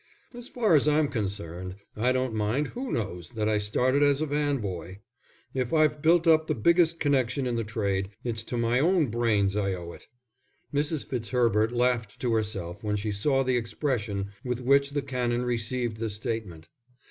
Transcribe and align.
As 0.33 0.49
far 0.49 0.73
as 0.73 0.87
I'm 0.87 1.09
concerned, 1.09 1.75
I 1.95 2.11
don't 2.11 2.33
mind 2.33 2.69
who 2.69 2.91
knows 2.91 3.29
that 3.35 3.47
I 3.47 3.59
started 3.59 4.01
as 4.01 4.19
a 4.19 4.25
van 4.25 4.57
boy. 4.57 4.97
If 5.53 5.73
I've 5.73 6.01
built 6.01 6.25
up 6.25 6.47
the 6.47 6.55
biggest 6.55 6.99
connection 6.99 7.45
in 7.45 7.55
the 7.55 7.63
trade, 7.63 8.09
it's 8.23 8.41
to 8.45 8.57
my 8.57 8.79
own 8.79 9.11
brains 9.11 9.55
I 9.55 9.75
owe 9.75 9.91
it." 9.91 10.07
Mrs. 10.73 11.05
Fitzherbert 11.07 11.71
laughed 11.71 12.19
to 12.21 12.33
herself 12.33 12.83
when 12.83 12.95
she 12.95 13.11
saw 13.11 13.43
the 13.43 13.57
expression 13.57 14.31
with 14.43 14.59
which 14.61 14.89
the 14.89 15.03
Canon 15.03 15.45
received 15.45 15.97
this 15.97 16.15
statement. 16.15 16.69